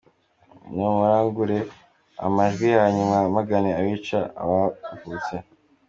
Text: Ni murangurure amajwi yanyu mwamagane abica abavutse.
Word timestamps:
Ni 0.73 0.87
murangurure 0.95 1.59
amajwi 2.25 2.67
yanyu 2.77 3.01
mwamagane 3.09 3.69
abica 3.79 4.19
abavutse. 4.41 5.35